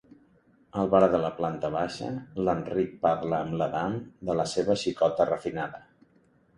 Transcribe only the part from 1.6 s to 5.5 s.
baixa, l'Enric parla amb l'Adam de la seva xicota